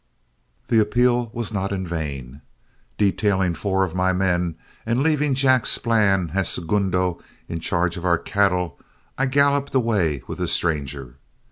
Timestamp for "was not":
1.31-1.71